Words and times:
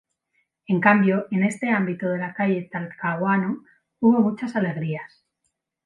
En 0.65 0.79
cambio, 0.79 1.27
en 1.29 1.43
ese 1.43 1.69
ámbito 1.69 2.09
de 2.09 2.17
la 2.17 2.33
calle 2.33 2.67
Talcahuano 2.71 3.63
hubo 3.99 4.19
muchas 4.21 4.55
alegrías. 4.55 5.23